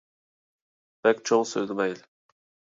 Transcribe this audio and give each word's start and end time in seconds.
بەك 1.09 1.21
چوڭ 1.31 1.45
سۆزلىمەيلى، 1.51 2.01